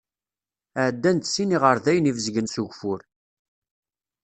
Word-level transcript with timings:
Ɛeddan-d 0.85 1.23
sin 1.27 1.55
iɣerdayen 1.55 2.09
ibezgen 2.11 2.47
s 2.53 2.55
ugeffur. 2.61 3.01